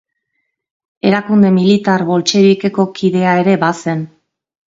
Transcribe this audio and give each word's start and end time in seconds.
Erakunde 1.09 1.51
Militar 1.57 2.05
Boltxebikeko 2.07 2.87
kidea 3.01 3.37
ere 3.45 3.55
bazen. 3.67 4.03